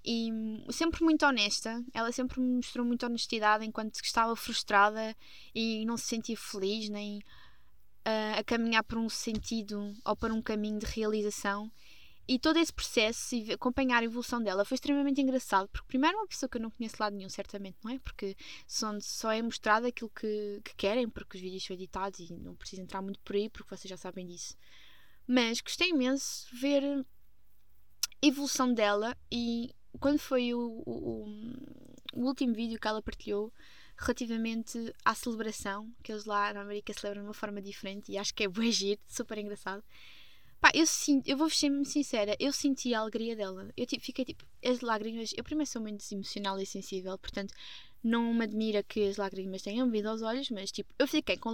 E 0.03 0.29
sempre 0.71 1.03
muito 1.03 1.25
honesta, 1.25 1.83
ela 1.94 2.11
sempre 2.11 2.39
mostrou 2.39 2.85
muita 2.85 3.06
honestidade 3.06 3.65
enquanto 3.65 3.95
estava 4.01 4.35
frustrada 4.35 5.15
e 5.53 5.85
não 5.85 5.97
se 5.97 6.07
sentia 6.07 6.38
feliz 6.38 6.89
nem 6.89 7.19
uh, 7.19 8.39
a 8.39 8.44
caminhar 8.44 8.83
por 8.83 8.97
um 8.97 9.09
sentido 9.09 9.94
ou 10.06 10.15
para 10.15 10.33
um 10.33 10.41
caminho 10.41 10.79
de 10.79 10.85
realização. 10.85 11.71
E 12.31 12.37
todo 12.37 12.57
esse 12.57 12.71
processo 12.71 13.33
e 13.33 13.51
acompanhar 13.51 14.03
a 14.03 14.05
evolução 14.05 14.39
dela 14.39 14.63
foi 14.63 14.75
extremamente 14.75 15.19
engraçado, 15.19 15.67
porque 15.67 15.87
primeiro 15.87 16.15
é 16.15 16.19
uma 16.19 16.27
pessoa 16.27 16.47
que 16.47 16.57
eu 16.57 16.61
não 16.61 16.69
conheço 16.69 16.97
lado 16.99 17.15
nenhum, 17.15 17.27
certamente, 17.27 17.79
não 17.83 17.91
é? 17.91 17.97
Porque 17.97 18.37
só, 18.67 19.31
é 19.31 19.41
mostrado 19.41 19.87
aquilo 19.87 20.11
que, 20.11 20.61
que 20.63 20.75
querem, 20.75 21.09
porque 21.09 21.37
os 21.37 21.41
vídeos 21.41 21.65
são 21.65 21.75
editados 21.75 22.19
e 22.19 22.31
não 22.35 22.53
preciso 22.53 22.83
entrar 22.83 23.01
muito 23.01 23.19
por 23.21 23.35
aí, 23.35 23.49
porque 23.49 23.75
vocês 23.75 23.89
já 23.89 23.97
sabem 23.97 24.27
disso. 24.27 24.55
Mas 25.25 25.59
gostei 25.59 25.89
imenso 25.89 26.45
ver 26.53 26.83
a 26.83 27.03
evolução 28.21 28.71
dela 28.71 29.17
e 29.31 29.73
quando 29.99 30.19
foi 30.19 30.53
o, 30.53 30.83
o, 30.85 31.25
o 32.13 32.27
último 32.27 32.53
vídeo 32.53 32.79
que 32.79 32.87
ela 32.87 33.01
partilhou 33.01 33.51
relativamente 33.97 34.93
à 35.03 35.15
celebração, 35.15 35.91
que 36.03 36.11
eles 36.11 36.25
lá 36.25 36.53
na 36.53 36.61
América 36.61 36.93
celebram 36.93 37.23
de 37.23 37.27
uma 37.29 37.33
forma 37.33 37.59
diferente 37.59 38.11
e 38.11 38.19
acho 38.19 38.35
que 38.35 38.43
é 38.43 38.47
bem 38.47 38.71
giro, 38.71 39.01
super 39.07 39.39
engraçado. 39.39 39.83
Pá, 40.61 40.71
eu 40.73 40.85
sinto, 40.85 41.27
eu 41.27 41.38
vou 41.38 41.50
ser 41.50 41.71
sincera, 41.85 42.35
eu 42.39 42.51
senti 42.51 42.94
a 42.94 43.00
alegria 43.00 43.35
dela. 43.35 43.69
Eu 43.77 43.85
tipo, 43.85 44.03
fiquei 44.03 44.25
tipo, 44.25 44.45
as 44.63 44.81
lágrimas. 44.81 45.33
Eu 45.38 45.44
primeiro 45.44 45.69
sou 45.69 45.81
muito 45.81 46.03
emocional 46.11 46.59
e 46.59 46.65
sensível, 46.65 47.17
portanto 47.17 47.53
não 48.01 48.33
me 48.33 48.44
admira 48.45 48.81
que 48.81 49.07
as 49.09 49.17
lágrimas 49.17 49.61
tenham 49.61 49.89
vindo 49.91 50.07
aos 50.07 50.21
olhos, 50.21 50.50
mas 50.51 50.71
tipo, 50.71 50.94
eu 50.97 51.06
fiquei 51.07 51.38
com 51.38 51.51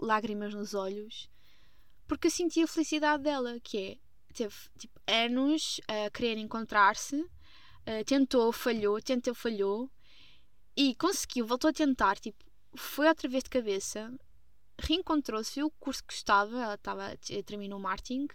lágrimas 0.00 0.52
nos 0.54 0.74
olhos 0.74 1.28
porque 2.06 2.28
eu 2.28 2.30
senti 2.30 2.62
a 2.62 2.66
felicidade 2.66 3.22
dela, 3.22 3.58
que 3.60 3.78
é, 3.78 3.96
teve 4.32 4.54
tipo, 4.78 5.00
anos 5.06 5.80
a 5.88 6.10
querer 6.10 6.38
encontrar-se, 6.38 7.16
uh, 7.16 8.04
tentou, 8.06 8.52
falhou, 8.52 9.00
tentou, 9.00 9.34
falhou 9.34 9.90
e 10.76 10.94
conseguiu, 10.94 11.46
voltou 11.46 11.70
a 11.70 11.72
tentar, 11.72 12.18
tipo, 12.18 12.44
foi 12.76 13.08
outra 13.08 13.28
vez 13.28 13.42
de 13.42 13.50
cabeça, 13.50 14.12
reencontrou-se, 14.78 15.54
viu 15.54 15.66
o 15.66 15.70
curso 15.70 16.02
que 16.02 16.14
gostava, 16.14 16.60
ela 16.60 16.74
estava, 16.74 17.16
terminou 17.44 17.78
marketing 17.78 18.28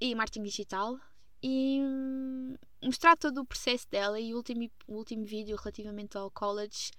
e 0.00 0.14
marketing 0.14 0.42
digital 0.42 0.98
e 1.42 1.80
hum, 1.80 2.54
mostrar 2.82 3.16
todo 3.16 3.40
o 3.40 3.46
processo 3.46 3.88
dela 3.90 4.20
e 4.20 4.32
o 4.34 4.36
último, 4.36 4.70
o 4.86 4.94
último 4.94 5.24
vídeo 5.24 5.56
relativamente 5.56 6.16
ao 6.16 6.30
college 6.30 6.90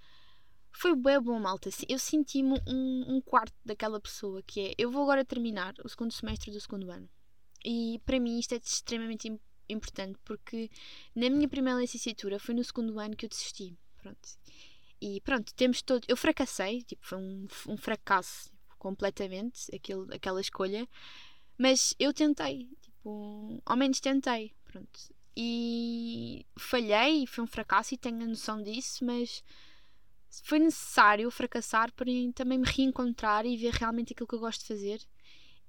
foi 0.72 0.96
bem 0.96 1.20
bom, 1.20 1.40
malta. 1.40 1.70
Eu 1.88 2.00
senti-me 2.00 2.60
um, 2.68 3.16
um, 3.16 3.22
quarto 3.22 3.54
daquela 3.64 4.00
pessoa 4.00 4.42
que 4.44 4.60
é 4.62 4.74
eu 4.78 4.90
vou 4.90 5.04
agora 5.04 5.26
terminar 5.26 5.74
o 5.84 5.90
segundo 5.90 6.12
semestre 6.14 6.52
do 6.52 6.60
segundo 6.60 6.90
ano. 6.90 7.10
E 7.64 8.02
para 8.06 8.20
mim 8.20 8.40
isto 8.40 8.54
é 8.54 8.58
extremamente 8.58 9.40
importante 9.70 10.18
porque 10.24 10.70
na 11.16 11.30
minha 11.30 11.48
primeira 11.48 11.80
licenciatura 11.80 12.40
foi 12.40 12.56
no 12.56 12.64
segundo 12.64 13.00
ano 13.00 13.16
que 13.16 13.26
eu 13.26 13.30
desisti. 13.30 13.78
Pronto. 13.98 14.30
E 15.02 15.20
pronto, 15.22 15.54
temos 15.56 15.82
todo. 15.82 16.06
Eu 16.08 16.16
fracassei, 16.16 16.84
tipo, 16.84 17.06
foi 17.06 17.18
um, 17.18 17.48
um 17.68 17.78
fracasso 17.78 18.52
completamente 18.78 19.74
aquele, 19.76 20.14
aquela 20.14 20.40
escolha, 20.40 20.88
mas 21.58 21.96
eu 22.00 22.14
tentei, 22.14 22.70
tipo, 22.82 23.62
ao 23.66 23.76
menos 23.76 24.00
tentei, 24.00 24.54
pronto. 24.64 25.00
E 25.36 26.46
falhei, 26.58 27.26
foi 27.26 27.44
um 27.44 27.48
fracasso 27.48 27.94
e 27.94 27.98
tenho 27.98 28.22
a 28.24 28.28
noção 28.28 28.62
disso, 28.62 29.04
mas 29.04 29.44
foi 30.44 30.60
necessário 30.60 31.30
fracassar 31.32 31.92
para 31.94 32.08
também 32.36 32.60
me 32.60 32.68
reencontrar 32.68 33.46
e 33.46 33.58
ver 33.58 33.74
realmente 33.74 34.14
aquilo 34.14 34.28
que 34.28 34.36
eu 34.36 34.40
gosto 34.40 34.62
de 34.62 34.68
fazer 34.68 35.02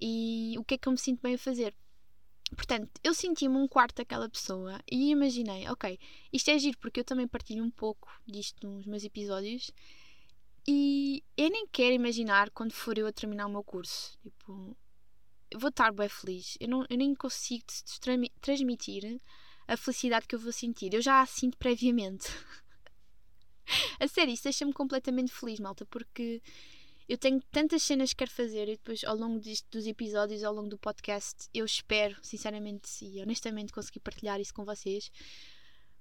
e 0.00 0.54
o 0.58 0.64
que 0.64 0.74
é 0.74 0.78
que 0.78 0.88
eu 0.88 0.92
me 0.92 0.98
sinto 0.98 1.22
bem 1.22 1.34
a 1.34 1.38
fazer. 1.38 1.74
Portanto, 2.54 2.90
eu 3.02 3.14
senti-me 3.14 3.56
um 3.56 3.66
quarto 3.66 3.96
daquela 3.96 4.28
pessoa 4.28 4.78
e 4.90 5.10
imaginei, 5.10 5.68
ok, 5.68 5.98
isto 6.32 6.50
é 6.50 6.58
giro 6.58 6.78
porque 6.78 7.00
eu 7.00 7.04
também 7.04 7.26
partilho 7.26 7.64
um 7.64 7.70
pouco 7.70 8.08
disto 8.26 8.66
nos 8.66 8.84
meus 8.86 9.04
episódios 9.04 9.70
e 10.66 11.24
eu 11.36 11.50
nem 11.50 11.66
quero 11.66 11.94
imaginar 11.94 12.50
quando 12.50 12.72
for 12.72 12.96
eu 12.96 13.06
a 13.06 13.12
terminar 13.12 13.46
o 13.46 13.50
meu 13.50 13.64
curso. 13.64 14.18
Tipo, 14.22 14.76
vou 15.56 15.70
estar 15.70 15.92
bem 15.92 16.08
feliz. 16.08 16.56
Eu, 16.60 16.68
não, 16.68 16.86
eu 16.88 16.96
nem 16.96 17.14
consigo 17.14 17.64
transmitir 18.40 19.20
a 19.66 19.76
felicidade 19.76 20.26
que 20.26 20.34
eu 20.34 20.38
vou 20.38 20.52
sentir. 20.52 20.94
Eu 20.94 21.02
já 21.02 21.20
a 21.20 21.26
sinto 21.26 21.56
previamente. 21.58 22.28
a 23.98 24.06
sério, 24.06 24.32
isso 24.32 24.44
deixa-me 24.44 24.72
completamente 24.72 25.32
feliz, 25.32 25.58
malta, 25.58 25.84
porque 25.86 26.42
eu 27.12 27.18
tenho 27.18 27.42
tantas 27.50 27.82
cenas 27.82 28.14
que 28.14 28.16
quero 28.16 28.30
fazer 28.30 28.62
e 28.70 28.72
depois 28.72 29.04
ao 29.04 29.14
longo 29.14 29.38
disto, 29.38 29.66
dos 29.70 29.86
episódios, 29.86 30.42
ao 30.42 30.54
longo 30.54 30.70
do 30.70 30.78
podcast, 30.78 31.46
eu 31.52 31.62
espero, 31.62 32.16
sinceramente 32.22 33.04
e 33.04 33.20
honestamente, 33.20 33.70
conseguir 33.70 34.00
partilhar 34.00 34.40
isso 34.40 34.54
com 34.54 34.64
vocês. 34.64 35.10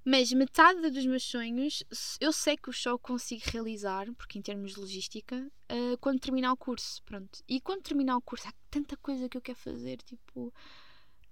Mas 0.05 0.31
metade 0.31 0.89
dos 0.89 1.05
meus 1.05 1.23
sonhos 1.23 1.83
eu 2.17 2.31
sei 2.31 2.55
que 2.55 2.69
eu 2.69 2.73
só 2.73 2.97
consigo 2.97 3.41
realizar, 3.43 4.07
porque 4.13 4.39
em 4.39 4.41
termos 4.41 4.71
de 4.71 4.79
logística, 4.79 5.51
uh, 5.69 5.97
quando 5.99 6.21
terminar 6.21 6.53
o 6.53 6.57
curso. 6.57 7.03
Pronto. 7.03 7.43
E 7.45 7.59
quando 7.59 7.83
terminar 7.83 8.15
o 8.15 8.21
curso, 8.21 8.47
há 8.47 8.53
tanta 8.69 8.95
coisa 8.95 9.27
que 9.27 9.35
eu 9.35 9.41
quero 9.41 9.59
fazer. 9.59 9.97
Tipo, 10.03 10.53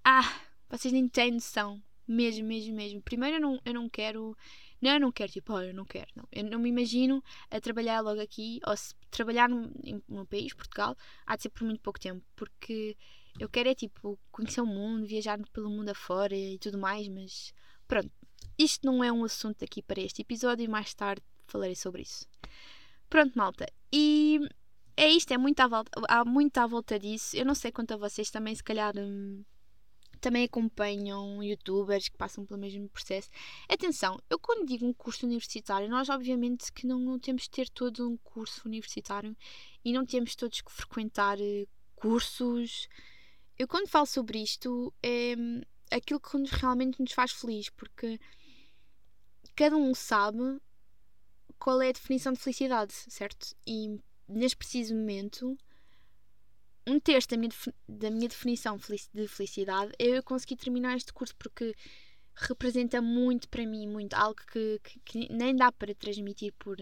ah, 0.04 0.42
vocês 0.70 0.94
nem 0.94 1.08
têm 1.08 1.32
noção. 1.32 1.82
Mesmo, 2.06 2.46
mesmo, 2.46 2.76
mesmo. 2.76 3.02
Primeiro, 3.02 3.38
eu 3.38 3.42
não, 3.42 3.62
eu 3.64 3.74
não 3.74 3.88
quero. 3.88 4.36
Não, 4.82 4.92
eu 4.92 5.00
não 5.00 5.12
quero, 5.12 5.32
tipo, 5.32 5.54
oh, 5.54 5.62
eu 5.62 5.74
não 5.74 5.86
quero. 5.86 6.08
Não. 6.16 6.28
Eu 6.32 6.44
não 6.46 6.60
me 6.60 6.70
imagino 6.70 7.24
a 7.52 7.60
trabalhar 7.60 8.02
logo 8.02 8.22
aqui, 8.22 8.60
ou 8.66 8.76
se 8.76 8.96
trabalhar 9.12 9.50
no, 9.50 9.72
no 10.08 10.26
país, 10.26 10.54
Portugal, 10.54 10.96
há 11.26 11.36
de 11.36 11.44
ser 11.44 11.50
por 11.50 11.64
muito 11.64 11.82
pouco 11.82 12.00
tempo, 12.00 12.24
porque 12.36 12.96
eu 13.40 13.50
quero 13.50 13.70
é, 13.70 13.76
tipo, 13.76 14.20
conhecer 14.32 14.62
o 14.62 14.66
mundo, 14.66 15.06
viajar 15.06 15.40
pelo 15.54 15.70
mundo 15.70 15.90
afora 15.90 16.36
e 16.36 16.58
tudo 16.60 16.78
mais, 16.78 17.08
mas 17.08 17.54
pronto, 17.88 18.12
isto 18.58 18.86
não 18.86 19.04
é 19.04 19.12
um 19.12 19.24
assunto 19.24 19.64
aqui 19.64 19.82
para 19.82 20.02
este 20.02 20.22
episódio 20.22 20.64
e 20.64 20.68
mais 20.68 20.94
tarde 20.94 21.24
falarei 21.48 21.76
sobre 21.76 22.02
isso. 22.02 22.28
Pronto, 23.10 23.34
malta. 23.36 23.66
E 23.92 24.40
é 24.96 25.10
isto, 25.10 25.34
é 25.34 25.38
muito 25.38 25.60
à 25.62 25.68
volta, 25.68 25.92
há 26.08 26.26
muito 26.26 26.58
à 26.58 26.68
volta 26.68 27.00
disso. 27.00 27.36
Eu 27.36 27.46
não 27.46 27.56
sei 27.56 27.72
quanto 27.72 27.94
a 27.94 27.98
vocês 27.98 28.30
também, 28.30 28.54
se 28.54 28.64
calhar. 28.64 28.94
Hum, 28.98 29.44
também 30.20 30.46
acompanham 30.46 31.44
youtubers 31.44 32.10
que 32.10 32.18
passam 32.18 32.46
pelo 32.46 32.60
mesmo 32.60 32.88
processo. 32.90 33.30
Atenção, 33.68 34.20
eu 34.30 34.38
quando 34.38 34.68
digo 34.68 34.86
um 34.86 34.94
curso 34.94 35.26
universitário, 35.26 35.90
nós 35.90 36.10
obviamente 36.10 36.72
que 36.72 36.86
não, 36.86 37.00
não 37.00 37.20
temos 37.20 37.44
de 37.44 37.50
ter 37.50 37.70
todo 37.70 38.10
um 38.10 38.18
curso 38.18 38.68
universitário 38.68 39.36
e 39.84 39.94
não 39.94 40.06
temos 40.06 40.36
todos 40.36 40.62
que 40.62 40.72
frequentar 40.72 41.38
uh, 41.40 41.68
cursos. 41.96 42.88
Eu 43.58 43.68
quando 43.68 43.88
falo 43.88 44.06
sobre 44.06 44.42
isto 44.42 44.94
é 45.04 45.36
aquilo 45.92 46.20
que 46.20 46.38
realmente 46.56 47.00
nos 47.02 47.12
faz 47.12 47.32
feliz, 47.32 47.70
porque 47.70 48.20
cada 49.56 49.76
um 49.76 49.94
sabe 49.94 50.60
qual 51.58 51.82
é 51.82 51.90
a 51.90 51.94
definição 51.94 52.32
de 52.32 52.40
felicidade, 52.40 52.94
certo? 52.94 53.56
E 53.68 54.00
neste 54.28 54.58
preciso 54.58 54.96
momento, 54.96 55.58
um 56.88 57.00
terço 57.00 57.30
da 57.30 57.38
minha, 57.38 57.52
da 57.88 58.10
minha 58.10 58.28
definição 58.28 58.78
de 59.14 59.28
felicidade 59.28 59.92
é 60.00 60.18
eu 60.18 60.24
conseguir 60.24 60.56
terminar 60.56 60.98
este 60.98 61.14
curso 61.14 61.36
porque 61.36 61.76
representa 62.36 63.02
muito 63.02 63.50
para 63.50 63.66
mim, 63.66 63.88
muito 63.88 64.14
algo 64.14 64.40
que, 64.52 64.80
que, 64.84 65.00
que 65.00 65.34
nem 65.34 65.56
dá 65.56 65.72
para 65.72 65.94
transmitir 65.94 66.54
por, 66.58 66.78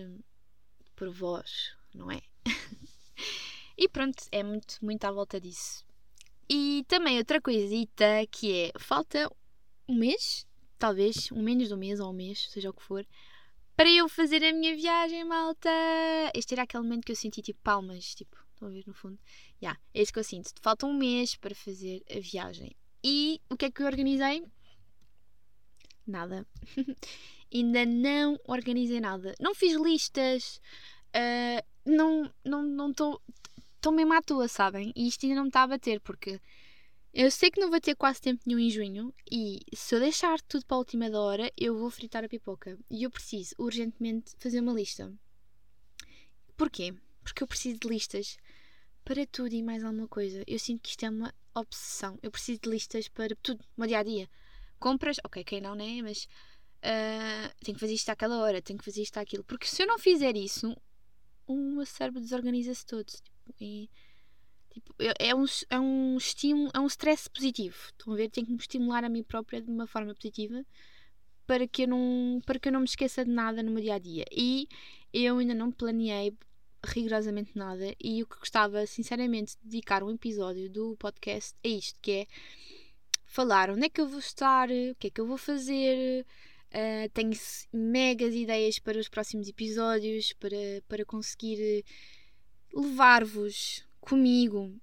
por 0.95 1.09
voz, 1.09 1.75
não 1.93 2.11
é? 2.11 2.21
e 3.77 3.89
pronto, 3.89 4.23
é 4.31 4.43
muito, 4.43 4.77
muito 4.81 5.03
à 5.05 5.11
volta 5.11 5.39
disso. 5.39 5.85
E 6.49 6.85
também 6.87 7.17
outra 7.17 7.41
coisita 7.41 8.05
que 8.31 8.53
é, 8.53 8.71
falta 8.79 9.29
um 9.89 9.95
mês 9.95 10.47
talvez 10.77 11.31
um 11.31 11.41
menos 11.41 11.67
de 11.67 11.73
um 11.73 11.77
mês 11.77 11.99
ou 11.99 12.09
um 12.09 12.13
mês, 12.13 12.49
seja 12.49 12.69
o 12.69 12.73
que 12.73 12.83
for, 12.83 13.05
para 13.75 13.89
eu 13.89 14.07
fazer 14.07 14.43
a 14.43 14.53
minha 14.53 14.75
viagem, 14.75 15.23
malta. 15.23 15.69
Este 16.33 16.53
era 16.53 16.63
aquele 16.63 16.83
momento 16.83 17.05
que 17.05 17.11
eu 17.11 17.15
senti 17.15 17.41
tipo 17.41 17.59
palmas, 17.61 18.15
tipo, 18.15 18.37
estão 18.57 18.67
a 18.67 18.71
ver 18.71 18.83
no 18.87 18.93
fundo? 18.93 19.17
Já, 19.61 19.69
yeah, 19.69 19.81
é 19.93 20.01
isso 20.01 20.11
que 20.11 20.19
eu 20.19 20.23
sinto. 20.23 20.51
Falta 20.61 20.85
um 20.85 20.93
mês 20.93 21.35
para 21.35 21.55
fazer 21.55 22.03
a 22.09 22.19
viagem. 22.19 22.75
E 23.03 23.39
o 23.49 23.55
que 23.55 23.65
é 23.65 23.71
que 23.71 23.81
eu 23.81 23.85
organizei? 23.85 24.43
Nada. 26.05 26.45
Ainda 27.53 27.85
não 27.85 28.37
organizei 28.45 28.99
nada. 28.99 29.35
Não 29.39 29.55
fiz 29.55 29.75
listas. 29.75 30.59
Uh, 31.15 31.63
não 31.85 32.25
estou 32.25 32.33
não, 32.43 32.63
não 32.63 32.89
estou 32.91 33.21
mesmo 33.91 34.13
à 34.13 34.21
toa, 34.21 34.47
sabem? 34.47 34.91
E 34.95 35.07
isto 35.07 35.25
ainda 35.25 35.35
não 35.35 35.43
me 35.43 35.49
está 35.49 35.63
a 35.63 35.67
bater, 35.67 36.01
porque 36.01 36.41
eu 37.13 37.31
sei 37.31 37.49
que 37.49 37.59
não 37.59 37.69
vou 37.69 37.79
ter 37.79 37.95
quase 37.95 38.21
tempo 38.21 38.43
nenhum 38.45 38.59
em 38.59 38.69
junho 38.69 39.13
e 39.31 39.61
se 39.73 39.95
eu 39.95 39.99
deixar 39.99 40.41
tudo 40.41 40.65
para 40.65 40.75
a 40.75 40.79
última 40.79 41.09
da 41.09 41.19
hora, 41.19 41.51
eu 41.57 41.77
vou 41.77 41.89
fritar 41.89 42.23
a 42.23 42.29
pipoca. 42.29 42.77
E 42.91 43.03
eu 43.03 43.09
preciso 43.09 43.55
urgentemente 43.57 44.33
fazer 44.37 44.59
uma 44.59 44.73
lista. 44.73 45.11
Porquê? 46.57 46.93
Porque 47.23 47.43
eu 47.43 47.47
preciso 47.47 47.79
de 47.79 47.87
listas 47.87 48.37
para 49.07 49.25
tudo 49.25 49.53
e 49.53 49.63
mais 49.63 49.83
alguma 49.85 50.07
coisa. 50.07 50.43
Eu 50.45 50.59
sinto 50.59 50.81
que 50.81 50.89
isto 50.89 51.05
é 51.05 51.09
uma 51.09 51.33
obsessão. 51.55 52.19
Eu 52.21 52.29
preciso 52.29 52.59
de 52.61 52.69
listas 52.69 53.07
para 53.07 53.33
tudo, 53.41 53.63
no 53.77 53.87
dia 53.87 53.99
a 53.99 54.03
dia. 54.03 54.29
Compras, 54.79 55.17
ok, 55.23 55.45
quem 55.45 55.61
não, 55.61 55.75
né? 55.75 56.01
Mas 56.01 56.27
uh, 56.83 57.55
tenho 57.63 57.75
que 57.75 57.79
fazer 57.79 57.93
isto 57.93 58.09
àquela 58.09 58.37
hora, 58.39 58.61
tenho 58.61 58.77
que 58.77 58.83
fazer 58.83 59.01
isto 59.01 59.17
àquilo. 59.17 59.45
Porque 59.45 59.65
se 59.65 59.81
eu 59.81 59.87
não 59.87 59.97
fizer 59.97 60.35
isso, 60.35 60.75
o 61.47 61.55
meu 61.55 61.85
cérebro 61.85 62.19
desorganiza-se 62.19 62.85
todo. 62.85 63.05
Tipo, 63.05 63.53
e 63.61 63.89
Tipo, 64.69 64.93
é 64.99 65.33
um, 65.33 65.45
é 65.71 65.79
um 65.79 66.17
estímulo, 66.17 66.69
é 66.71 66.79
um 66.79 66.85
stress 66.85 67.27
positivo. 67.29 67.75
Estão 67.87 68.13
a 68.13 68.15
ver? 68.15 68.29
Tenho 68.29 68.45
que 68.45 68.53
me 68.53 68.59
estimular 68.59 69.03
a 69.03 69.09
mim 69.09 69.23
própria 69.23 69.59
de 69.59 69.71
uma 69.71 69.87
forma 69.87 70.13
positiva 70.13 70.63
para 71.47 71.67
que 71.67 71.83
eu 71.83 71.87
não, 71.87 72.41
para 72.45 72.59
que 72.59 72.67
eu 72.67 72.73
não 72.73 72.81
me 72.81 72.85
esqueça 72.85 73.25
de 73.25 73.31
nada 73.31 73.63
no 73.63 73.71
meu 73.71 73.81
dia 73.81 73.95
a 73.95 73.99
dia. 73.99 74.25
E 74.31 74.67
eu 75.11 75.39
ainda 75.39 75.55
não 75.55 75.71
planeei 75.71 76.37
rigorosamente 76.91 77.51
nada 77.55 77.93
e 78.01 78.23
o 78.23 78.27
que 78.27 78.39
gostava 78.39 78.85
sinceramente 78.85 79.57
de 79.57 79.69
dedicar 79.69 80.03
um 80.03 80.11
episódio 80.11 80.69
do 80.69 80.95
podcast 80.97 81.55
é 81.63 81.69
isto, 81.69 81.99
que 82.01 82.11
é 82.11 82.27
falar 83.25 83.69
onde 83.69 83.85
é 83.85 83.89
que 83.89 84.01
eu 84.01 84.07
vou 84.07 84.19
estar, 84.19 84.69
o 84.69 84.95
que 84.99 85.07
é 85.07 85.09
que 85.09 85.21
eu 85.21 85.27
vou 85.27 85.37
fazer, 85.37 86.25
uh, 86.71 87.09
tenho 87.13 87.31
megas 87.71 88.33
ideias 88.33 88.79
para 88.79 88.97
os 88.97 89.09
próximos 89.09 89.47
episódios, 89.47 90.33
para, 90.33 90.57
para 90.87 91.05
conseguir 91.05 91.83
levar-vos 92.73 93.85
comigo 93.99 94.73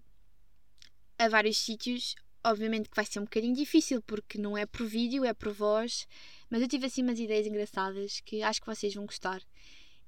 a 1.19 1.29
vários 1.29 1.57
sítios. 1.59 2.15
Obviamente 2.47 2.91
que 2.91 2.97
vai 2.97 3.07
ser 3.07 3.21
um 3.21 3.25
bocadinho 3.25 3.55
difícil 3.55 4.03
porque 4.03 4.37
não 4.37 4.57
é 4.57 4.67
por 4.67 4.87
vídeo, 4.87 5.25
é 5.25 5.33
por 5.33 5.51
voz, 5.51 6.07
mas 6.51 6.61
eu 6.61 6.69
tive 6.69 6.87
assim 6.87 7.03
umas 7.03 7.19
ideias 7.19 7.47
engraçadas 7.47 8.21
que 8.21 8.43
acho 8.43 8.61
que 8.61 8.67
vocês 8.67 8.95
vão 8.95 9.07
gostar. 9.07 9.43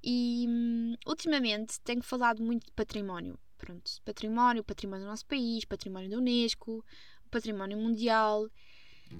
E 0.09 0.45
hum, 0.47 0.95
ultimamente 1.05 1.81
tenho 1.81 2.01
falado 2.01 2.41
muito 2.41 2.67
de 2.67 2.71
património. 2.71 3.37
Pronto, 3.57 3.91
património, 4.05 4.63
património 4.63 5.03
do 5.03 5.09
nosso 5.09 5.25
país, 5.25 5.65
património 5.65 6.09
da 6.09 6.17
Unesco, 6.17 6.81
património 7.29 7.77
mundial. 7.77 8.49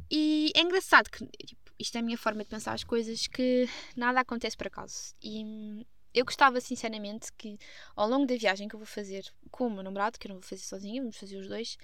E 0.10 0.50
é 0.56 0.62
engraçado 0.62 1.10
que 1.10 1.28
tipo, 1.46 1.74
isto 1.78 1.98
é 1.98 2.00
a 2.00 2.02
minha 2.02 2.18
forma 2.18 2.42
de 2.42 2.50
pensar 2.50 2.72
as 2.72 2.86
coisas 2.86 3.28
que 3.28 3.68
nada 3.98 4.22
acontece 4.22 4.56
por 4.56 4.68
acaso. 4.68 5.14
E 5.22 5.44
hum, 5.44 5.84
eu 6.14 6.24
gostava 6.24 6.62
sinceramente 6.62 7.34
que 7.34 7.60
ao 7.94 8.08
longo 8.08 8.26
da 8.26 8.38
viagem 8.38 8.70
que 8.70 8.76
eu 8.76 8.80
vou 8.80 8.88
fazer 8.88 9.26
com 9.52 9.68
o 9.68 9.70
meu 9.70 9.84
namorado, 9.84 10.18
que 10.18 10.26
eu 10.26 10.30
não 10.30 10.38
vou 10.38 10.48
fazer 10.48 10.62
sozinha, 10.64 11.02
vamos 11.02 11.18
fazer 11.18 11.36
os 11.36 11.50
dois, 11.50 11.78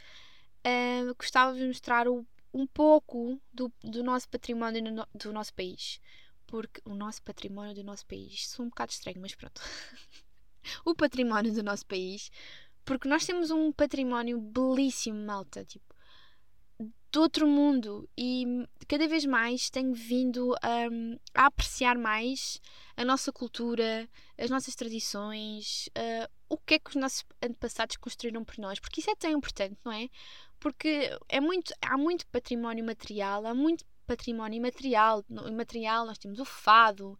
uh, 0.65 1.13
gostava 1.15 1.53
de 1.57 1.67
mostrar 1.67 2.07
o, 2.07 2.25
um 2.53 2.65
pouco 2.65 3.37
do, 3.53 3.69
do 3.83 4.01
nosso 4.01 4.29
património 4.29 4.81
no, 4.81 5.05
do 5.13 5.33
nosso 5.33 5.53
país. 5.53 5.99
Porque 6.53 6.81
o 6.85 6.93
nosso 6.93 7.19
património 7.23 7.73
do 7.73 7.83
nosso 7.83 8.05
país, 8.05 8.47
sou 8.47 8.63
um 8.63 8.69
bocado 8.69 8.91
estranho, 8.91 9.19
mas 9.19 9.33
pronto. 9.33 9.59
o 10.85 10.93
património 10.93 11.51
do 11.51 11.63
nosso 11.63 11.83
país, 11.83 12.29
porque 12.85 13.07
nós 13.07 13.25
temos 13.25 13.49
um 13.49 13.71
património 13.71 14.39
belíssimo, 14.39 15.17
malta, 15.25 15.65
tipo, 15.65 15.95
do 17.11 17.21
outro 17.21 17.47
mundo 17.47 18.07
e 18.15 18.67
cada 18.87 19.07
vez 19.07 19.25
mais 19.25 19.71
tenho 19.71 19.95
vindo 19.95 20.53
um, 20.91 21.17
a 21.33 21.47
apreciar 21.47 21.97
mais 21.97 22.61
a 22.95 23.03
nossa 23.03 23.31
cultura, 23.31 24.07
as 24.37 24.51
nossas 24.51 24.75
tradições, 24.75 25.89
uh, 25.97 26.29
o 26.47 26.59
que 26.59 26.75
é 26.75 26.79
que 26.79 26.91
os 26.91 26.95
nossos 26.95 27.25
antepassados 27.41 27.97
construíram 27.97 28.45
por 28.45 28.59
nós, 28.59 28.79
porque 28.79 28.99
isso 28.99 29.09
é 29.09 29.15
tão 29.15 29.31
importante, 29.31 29.79
não 29.83 29.91
é? 29.91 30.07
Porque 30.59 31.09
é 31.29 31.41
muito, 31.41 31.73
há 31.81 31.97
muito 31.97 32.27
património 32.27 32.85
material, 32.85 33.43
há 33.47 33.55
muito 33.55 33.83
património 34.05 34.57
imaterial. 34.57 35.23
Imaterial 35.47 36.05
nós 36.05 36.17
temos 36.17 36.39
o 36.39 36.45
fado, 36.45 37.11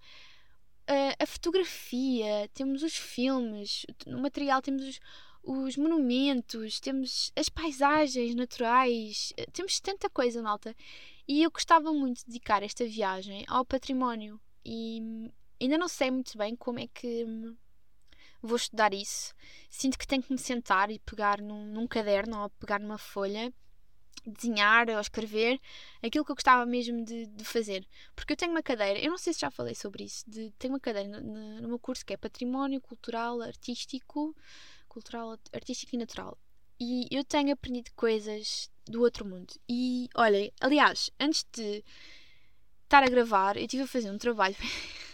uh, 0.90 1.16
a 1.20 1.26
fotografia, 1.26 2.50
temos 2.54 2.84
os 2.84 2.96
filmes, 2.96 3.86
no 4.06 4.22
material 4.22 4.62
temos 4.62 4.84
os 4.84 5.00
os 5.44 5.76
monumentos, 5.76 6.80
temos 6.80 7.32
as 7.36 7.50
paisagens 7.50 8.34
naturais, 8.34 9.34
eh, 9.36 9.46
temos 9.52 9.80
tanta 9.80 10.10
coisa, 10.10 10.42
malta. 10.42 10.74
E 11.28 11.44
eu 11.44 11.52
gostava 11.52 11.92
muito 11.92 12.20
de 12.20 12.28
dedicar 12.28 12.64
esta 12.64 12.86
viagem 12.86 13.44
ao 13.48 13.66
património 13.66 14.40
e 14.66 15.02
ainda 15.62 15.78
não 15.78 15.88
sei 15.88 16.12
muito 16.12 16.38
bem 16.38 16.56
como 16.56 16.80
é 16.80 16.88
que 16.88 17.26
vou 18.42 18.56
estudar 18.56 18.94
isso. 18.94 19.34
Sinto 19.70 19.98
que 19.98 20.08
tenho 20.08 20.24
que 20.24 20.32
me 20.32 20.40
sentar 20.40 20.90
e 20.90 21.00
pegar 21.00 21.42
num, 21.42 21.66
num 21.66 21.88
caderno 21.88 22.42
ou 22.44 22.50
pegar 22.52 22.80
numa 22.80 22.98
folha, 22.98 23.54
desenhar 24.26 24.90
ou 24.90 25.00
escrever 25.00 25.60
aquilo 26.02 26.24
que 26.24 26.32
eu 26.32 26.36
gostava 26.36 26.66
mesmo 26.66 27.04
de, 27.04 27.28
de, 27.28 27.44
fazer. 27.44 27.88
Porque 28.16 28.34
eu 28.34 28.38
tenho 28.38 28.52
uma 28.52 28.64
cadeira, 28.64 29.00
eu 29.00 29.10
não 29.10 29.18
sei 29.18 29.34
se 29.34 29.42
já 29.42 29.52
falei 29.52 29.76
sobre 29.76 30.04
isso, 30.04 30.24
de, 30.28 30.52
tenho 30.58 30.74
uma 30.74 30.80
cadeira 30.80 31.10
no, 31.10 31.62
no 31.62 31.68
meu 31.68 31.80
curso 31.80 32.06
que 32.06 32.14
é 32.14 32.18
Património 32.18 32.82
Cultural 32.82 33.42
Artístico 33.42 34.36
cultural, 34.94 35.38
artístico 35.52 35.96
e 35.96 35.98
natural. 35.98 36.38
E 36.80 37.08
eu 37.10 37.24
tenho 37.24 37.54
aprendido 37.54 37.92
coisas 37.96 38.70
do 38.86 39.02
outro 39.02 39.26
mundo. 39.26 39.54
E 39.68 40.08
olhem, 40.16 40.52
aliás, 40.62 41.10
antes 41.20 41.46
de 41.52 41.84
estar 42.84 43.04
a 43.04 43.10
gravar, 43.10 43.58
eu 43.58 43.64
estive 43.64 43.84
a 43.84 43.88
fazer 43.88 44.12
um 44.12 44.18
trabalho. 44.18 44.56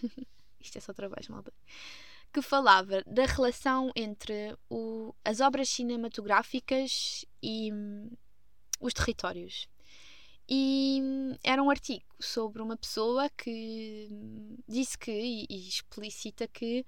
Isto 0.60 0.78
é 0.78 0.82
só 0.82 0.94
trabalho, 0.94 1.26
malta. 1.30 1.54
Que 2.34 2.42
falava 2.42 3.02
da 3.08 3.26
relação 3.26 3.92
entre 3.96 4.56
o, 4.70 5.16
as 5.24 5.40
obras 5.40 5.70
cinematográficas 5.70 7.26
e 7.42 7.72
hum, 7.72 8.12
os 8.80 8.94
territórios. 8.94 9.68
E 10.48 11.00
era 11.44 11.62
um 11.62 11.70
artigo 11.70 12.04
sobre 12.20 12.62
uma 12.62 12.76
pessoa 12.76 13.30
que 13.30 14.10
disse 14.68 14.98
que, 14.98 15.12
e, 15.12 15.68
explicita 15.68 16.48
que 16.48 16.84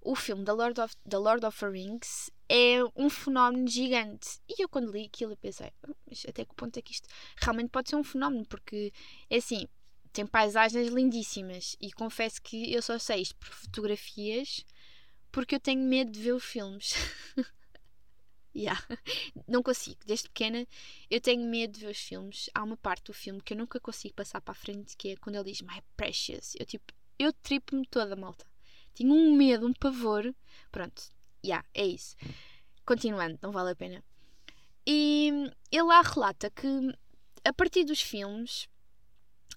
o 0.00 0.16
filme 0.16 0.44
The 0.44 0.52
Lord, 0.52 0.80
of, 0.80 0.96
The 1.08 1.18
Lord 1.18 1.44
of 1.44 1.58
the 1.58 1.68
Rings 1.68 2.30
é 2.48 2.78
um 2.96 3.10
fenómeno 3.10 3.68
gigante. 3.68 4.40
E 4.48 4.62
eu, 4.62 4.68
quando 4.68 4.90
li 4.90 5.04
aquilo, 5.04 5.36
pensei, 5.36 5.70
ah, 5.82 5.94
mas 6.08 6.24
até 6.26 6.44
que 6.44 6.54
ponto 6.54 6.76
é 6.78 6.82
que 6.82 6.92
isto 6.92 7.06
realmente 7.36 7.68
pode 7.68 7.90
ser 7.90 7.96
um 7.96 8.04
fenómeno? 8.04 8.46
Porque, 8.46 8.92
é 9.28 9.36
assim, 9.36 9.68
tem 10.12 10.26
paisagens 10.26 10.88
lindíssimas. 10.88 11.76
E 11.80 11.92
confesso 11.92 12.40
que 12.40 12.72
eu 12.72 12.80
só 12.80 12.98
sei 12.98 13.22
isto 13.22 13.36
por 13.36 13.48
fotografias 13.48 14.64
porque 15.30 15.54
eu 15.54 15.60
tenho 15.60 15.82
medo 15.82 16.10
de 16.10 16.20
ver 16.20 16.32
os 16.32 16.44
filmes. 16.44 16.94
Yeah. 18.54 18.80
Não 19.48 19.62
consigo. 19.62 19.98
Desde 20.04 20.28
pequena 20.28 20.66
eu 21.10 21.20
tenho 21.20 21.48
medo 21.48 21.74
de 21.74 21.80
ver 21.80 21.90
os 21.90 21.98
filmes. 21.98 22.50
Há 22.54 22.62
uma 22.62 22.76
parte 22.76 23.04
do 23.04 23.12
filme 23.12 23.40
que 23.40 23.54
eu 23.54 23.58
nunca 23.58 23.80
consigo 23.80 24.14
passar 24.14 24.40
para 24.40 24.52
a 24.52 24.54
frente, 24.54 24.96
que 24.96 25.10
é 25.10 25.16
quando 25.16 25.36
ele 25.36 25.50
diz 25.50 25.62
My 25.62 25.82
precious. 25.96 26.54
Eu 26.58 26.66
tipo, 26.66 26.92
eu 27.18 27.32
tripo-me 27.32 27.86
toda, 27.86 28.16
malta. 28.16 28.46
Tinha 28.94 29.12
um 29.12 29.34
medo, 29.34 29.66
um 29.66 29.72
pavor. 29.72 30.34
Pronto, 30.70 31.02
yeah, 31.44 31.66
é 31.72 31.86
isso. 31.86 32.14
Continuando, 32.84 33.38
não 33.40 33.52
vale 33.52 33.70
a 33.70 33.76
pena. 33.76 34.04
E 34.86 35.50
ele 35.70 35.82
lá 35.84 36.02
relata 36.02 36.50
que 36.50 36.66
a 37.44 37.52
partir 37.52 37.84
dos 37.84 38.00
filmes 38.00 38.68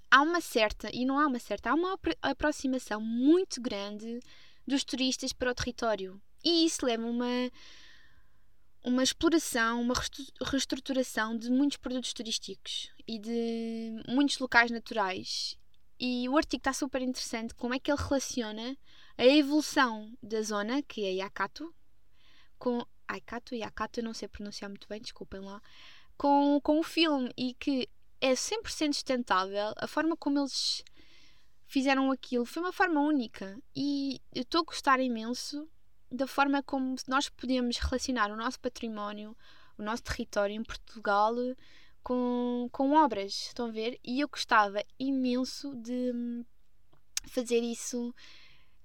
há 0.10 0.22
uma 0.22 0.40
certa, 0.40 0.90
e 0.94 1.06
não 1.06 1.20
há 1.20 1.28
uma 1.28 1.40
certa, 1.40 1.72
há 1.72 1.74
uma 1.74 2.00
aproximação 2.22 3.02
muito 3.02 3.60
grande 3.60 4.20
dos 4.66 4.84
turistas 4.84 5.34
para 5.34 5.52
o 5.52 5.56
território. 5.56 6.22
E 6.44 6.66
isso 6.66 6.86
leva 6.86 7.06
uma 7.06 7.52
uma 8.86 9.02
exploração, 9.02 9.82
uma 9.82 9.96
reestruturação 10.44 11.36
de 11.36 11.50
muitos 11.50 11.78
produtos 11.78 12.14
turísticos 12.14 12.92
e 13.08 13.18
de 13.18 14.04
muitos 14.08 14.38
locais 14.38 14.70
naturais. 14.70 15.58
E 16.00 16.30
o 16.30 16.38
artigo 16.38 16.60
está 16.60 16.72
super 16.72 17.02
interessante 17.02 17.56
como 17.56 17.74
é 17.74 17.80
que 17.80 17.92
ele 17.92 18.00
relaciona 18.00 18.78
a 19.18 19.26
evolução 19.26 20.16
da 20.22 20.40
zona, 20.44 20.84
que 20.84 21.04
é 21.04 21.14
Yakato, 21.14 21.74
com 22.60 22.86
Aikato 23.08 23.56
Yakato, 23.56 24.00
eu 24.00 24.04
não 24.04 24.14
sei 24.14 24.28
pronunciar 24.28 24.70
muito 24.70 24.88
bem, 24.88 25.02
desculpem 25.02 25.40
lá, 25.40 25.60
com, 26.16 26.60
com 26.62 26.80
o 26.80 26.84
filme 26.84 27.32
e 27.36 27.56
que 27.56 27.90
é 28.22 28.34
100% 28.34 28.94
sustentável. 28.94 29.74
A 29.78 29.88
forma 29.88 30.16
como 30.16 30.40
eles 30.40 30.84
fizeram 31.66 32.12
aquilo 32.12 32.46
foi 32.46 32.62
uma 32.62 32.72
forma 32.72 33.02
única 33.02 33.60
e 33.76 34.22
eu 34.34 34.44
estou 34.44 34.62
a 34.62 34.64
gostar 34.64 35.00
imenso 35.00 35.68
da 36.12 36.28
forma 36.28 36.62
como 36.64 36.96
nós 37.08 37.30
podemos 37.30 37.78
relacionar 37.78 38.32
o 38.32 38.36
nosso 38.36 38.60
património, 38.60 39.36
o 39.78 39.84
nosso 39.84 40.04
território 40.04 40.56
em 40.56 40.64
Portugal 40.64 41.36
com, 42.04 42.70
com 42.72 42.92
obras. 42.94 43.48
Estão 43.48 43.68
a 43.68 43.72
ver? 43.72 44.00
E 44.04 44.20
eu 44.20 44.28
gostava 44.28 44.84
imenso 45.00 45.76
de 45.76 46.46
fazer 47.28 47.60
isso 47.60 48.14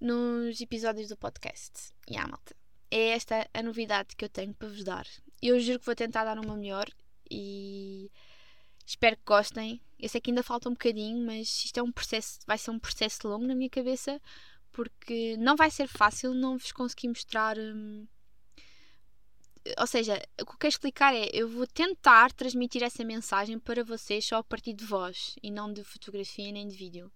nos 0.00 0.60
episódios 0.60 1.08
do 1.08 1.16
podcast. 1.16 1.92
E 2.08 2.14
yeah, 2.14 2.28
malta. 2.28 2.56
É 2.90 3.10
esta 3.10 3.48
a 3.52 3.62
novidade 3.62 4.16
que 4.16 4.24
eu 4.24 4.28
tenho 4.28 4.54
para 4.54 4.68
vos 4.68 4.82
dar. 4.82 5.06
Eu 5.40 5.60
juro 5.60 5.78
que 5.78 5.86
vou 5.86 5.94
tentar 5.94 6.24
dar 6.24 6.38
uma 6.38 6.56
melhor 6.56 6.88
e 7.30 8.10
espero 8.84 9.16
que 9.16 9.22
gostem. 9.24 9.80
Eu 9.98 10.08
sei 10.08 10.20
que 10.20 10.30
ainda 10.30 10.42
falta 10.42 10.68
um 10.68 10.72
bocadinho, 10.72 11.24
mas 11.24 11.64
isto 11.64 11.78
é 11.78 11.82
um 11.82 11.92
processo, 11.92 12.40
vai 12.46 12.58
ser 12.58 12.70
um 12.70 12.78
processo 12.78 13.28
longo 13.28 13.46
na 13.46 13.54
minha 13.54 13.70
cabeça, 13.70 14.20
porque 14.72 15.36
não 15.38 15.56
vai 15.56 15.70
ser 15.70 15.88
fácil 15.88 16.34
não 16.34 16.58
vos 16.58 16.72
conseguir 16.72 17.08
mostrar. 17.08 17.58
Hum, 17.58 18.06
ou 19.78 19.86
seja, 19.86 20.14
o 20.40 20.46
que 20.46 20.52
eu 20.52 20.58
quero 20.58 20.72
explicar 20.72 21.14
é: 21.14 21.28
eu 21.32 21.48
vou 21.48 21.66
tentar 21.66 22.32
transmitir 22.32 22.82
essa 22.82 23.04
mensagem 23.04 23.58
para 23.58 23.84
vocês 23.84 24.24
só 24.24 24.36
a 24.36 24.44
partir 24.44 24.72
de 24.72 24.84
voz 24.84 25.36
e 25.42 25.50
não 25.50 25.72
de 25.72 25.84
fotografia 25.84 26.50
nem 26.52 26.68
de 26.68 26.76
vídeo. 26.76 27.12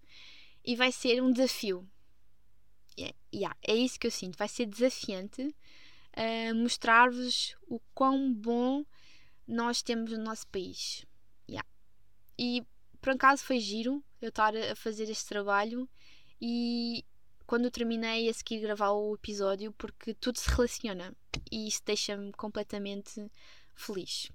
E 0.63 0.75
vai 0.75 0.91
ser 0.91 1.21
um 1.21 1.31
desafio. 1.31 1.87
Yeah, 2.97 3.15
yeah, 3.33 3.57
é 3.61 3.75
isso 3.75 3.99
que 3.99 4.07
eu 4.07 4.11
sinto. 4.11 4.37
Vai 4.37 4.47
ser 4.47 4.65
desafiante 4.65 5.53
uh, 6.15 6.55
mostrar-vos 6.55 7.55
o 7.67 7.79
quão 7.93 8.33
bom 8.33 8.85
nós 9.47 9.81
temos 9.81 10.11
no 10.11 10.23
nosso 10.23 10.47
país. 10.47 11.05
Yeah. 11.47 11.67
E 12.37 12.63
por 13.01 13.11
acaso 13.11 13.43
foi 13.43 13.59
giro 13.59 14.03
eu 14.21 14.29
estar 14.29 14.55
a 14.55 14.75
fazer 14.75 15.09
este 15.09 15.27
trabalho 15.27 15.87
e 16.41 17.05
quando 17.45 17.71
terminei 17.71 18.29
a 18.29 18.33
seguir 18.33 18.59
gravar 18.61 18.91
o 18.91 19.15
episódio, 19.15 19.71
porque 19.73 20.13
tudo 20.13 20.37
se 20.37 20.49
relaciona 20.49 21.13
e 21.51 21.67
isso 21.67 21.81
deixa-me 21.85 22.31
completamente 22.33 23.29
feliz. 23.73 24.31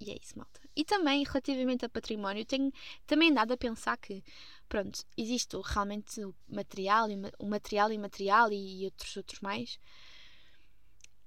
E 0.00 0.10
é 0.10 0.18
isso, 0.22 0.36
malta. 0.38 0.60
E 0.76 0.84
também, 0.84 1.24
relativamente 1.24 1.84
a 1.84 1.88
património, 1.88 2.44
tenho 2.44 2.70
também 3.06 3.32
dado 3.32 3.52
a 3.52 3.56
pensar 3.56 3.96
que, 3.96 4.22
pronto, 4.68 5.04
existe 5.16 5.56
realmente 5.64 6.22
o 6.22 6.34
material, 6.46 7.08
o 7.38 7.46
material 7.46 7.90
imaterial 7.90 8.52
e 8.52 8.84
outros, 8.84 9.16
outros 9.16 9.40
mais. 9.40 9.78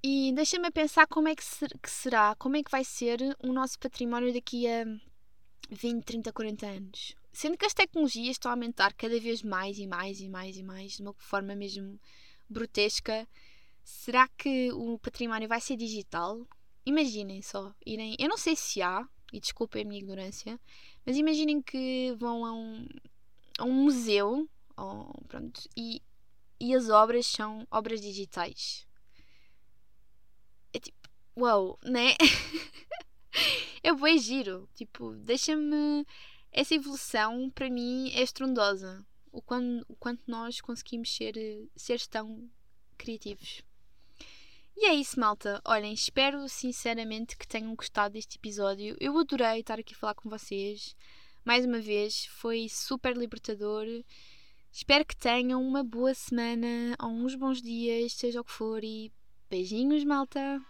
E 0.04 0.32
deixa-me 0.34 0.68
a 0.68 0.72
pensar 0.72 1.08
como 1.08 1.28
é 1.28 1.36
que, 1.36 1.44
ser, 1.44 1.78
que 1.80 1.90
será, 1.90 2.36
como 2.36 2.58
é 2.58 2.64
que 2.64 2.72
vai 2.72 2.84
ser 2.84 3.20
o 3.44 3.52
nosso 3.52 3.78
património 3.80 4.34
daqui 4.34 4.68
a 4.68 4.86
20, 5.72 6.04
30, 6.04 6.32
40 6.32 6.68
anos. 6.68 7.16
Sendo 7.32 7.58
que 7.58 7.66
as 7.66 7.74
tecnologias 7.74 8.32
estão 8.32 8.52
a 8.52 8.54
aumentar 8.54 8.94
cada 8.94 9.20
vez 9.20 9.44
mais 9.44 9.78
e 9.78 9.88
mais 9.88 10.20
e 10.20 10.30
mais 10.30 10.58
e 10.58 10.64
mais, 10.64 10.94
de 10.94 11.02
uma 11.02 11.14
forma 11.14 11.56
mesmo 11.56 12.00
brutesca, 12.50 13.28
será 13.84 14.28
que 14.28 14.72
o 14.74 14.98
património 15.00 15.48
vai 15.48 15.62
ser 15.62 15.76
digital? 15.76 16.46
Imaginem 16.86 17.42
só, 17.42 17.74
irem. 17.86 18.16
Eu 18.18 18.30
não 18.30 18.38
sei 18.38 18.56
se 18.56 18.82
há, 18.82 19.08
e 19.32 19.40
desculpem 19.40 19.84
a 19.84 19.86
minha 19.86 20.00
ignorância, 20.00 20.60
mas 21.06 21.16
imaginem 21.18 21.62
que 21.62 22.16
vão 22.18 22.46
a 22.46 22.52
um, 22.52 22.88
a 23.60 23.64
um 23.64 23.84
museu 23.84 24.50
ou, 24.76 25.14
pronto, 25.28 25.70
e, 25.76 26.02
e 26.60 26.74
as 26.74 26.90
obras 26.90 27.28
são 27.28 27.68
obras 27.70 28.02
digitais. 28.02 28.88
É 30.74 30.80
tipo, 30.80 31.10
uau, 31.38 31.66
wow, 31.66 31.80
né? 31.84 32.16
é 33.84 33.94
bem 33.94 34.18
giro. 34.18 34.70
Tipo, 34.76 35.12
deixa-me 35.16 36.06
essa 36.52 36.76
evolução 36.76 37.50
para 37.52 37.70
mim 37.70 38.12
é 38.14 38.22
estrondosa. 38.22 39.06
O 39.32 39.42
quanto, 39.42 39.86
o 39.88 39.96
quanto 39.96 40.24
nós 40.28 40.60
conseguimos 40.60 41.16
ser 41.16 41.36
seres 41.76 42.08
tão 42.08 42.50
criativos. 42.98 43.64
E 44.76 44.86
é 44.86 44.94
isso, 44.94 45.20
malta. 45.20 45.62
Olhem, 45.66 45.94
espero 45.94 46.48
sinceramente 46.48 47.38
que 47.38 47.48
tenham 47.48 47.76
gostado 47.76 48.14
deste 48.14 48.38
episódio. 48.38 48.96
Eu 49.00 49.18
adorei 49.18 49.60
estar 49.60 49.78
aqui 49.78 49.94
a 49.94 49.98
falar 49.98 50.16
com 50.16 50.30
vocês. 50.30 50.96
Mais 51.44 51.66
uma 51.66 51.80
vez, 51.80 52.26
foi 52.26 52.68
super 52.70 53.16
libertador. 53.16 53.86
Espero 54.72 55.06
que 55.06 55.18
tenham 55.18 55.62
uma 55.62 55.84
boa 55.84 56.14
semana 56.14 56.96
ou 57.02 57.10
uns 57.10 57.36
bons 57.36 57.62
dias, 57.62 58.14
seja 58.14 58.42
o 58.42 58.44
que 58.44 58.52
for. 58.52 58.84
E 58.84 59.12
beijinhos, 59.50 60.04
malta! 60.04 60.62